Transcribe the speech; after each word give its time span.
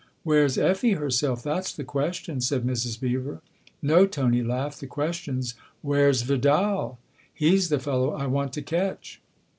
""Where's 0.23 0.57
Effie 0.57 0.93
herself 0.93 1.43
that's 1.43 1.71
the 1.71 1.83
question," 1.83 2.41
said 2.41 2.63
Mrs. 2.65 2.99
Beever." 2.99 3.39
No," 3.83 4.07
Tony 4.07 4.41
laughed," 4.41 4.79
the 4.79 4.87
question's 4.87 5.53
Where's 5.83 6.23
244 6.23 6.27
THE 6.51 6.57
OTHER 6.57 6.65
HOUSE 6.71 6.81
Vidal? 6.81 6.99
He's 7.31 7.69
the 7.69 7.79
fellow 7.79 8.11
I 8.15 8.25
want 8.25 8.51
to 8.53 8.63
catch. 8.63 9.21